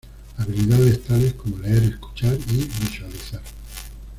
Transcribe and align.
Habilidades 0.39 1.03
tales 1.03 1.33
como 1.35 1.59
leer, 1.59 1.83
escuchar 1.83 2.35
y 2.49 2.63
visualizar. 2.65 3.43